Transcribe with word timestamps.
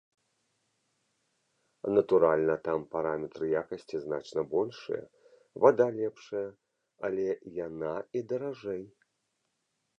Натуральна, 1.95 2.55
там 2.69 2.79
параметры 2.95 3.45
якасці 3.61 3.95
значна 4.07 4.41
большыя, 4.55 5.03
вада 5.65 5.87
лепшая, 6.01 6.45
але 7.09 7.25
яна 7.67 7.93
і 8.17 8.29
даражэй. 8.33 8.85